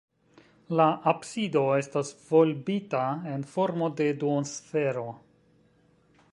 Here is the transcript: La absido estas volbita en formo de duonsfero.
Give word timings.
La 0.79 0.87
absido 1.11 1.61
estas 1.81 2.09
volbita 2.31 3.03
en 3.35 3.47
formo 3.55 3.93
de 4.01 4.11
duonsfero. 4.25 5.05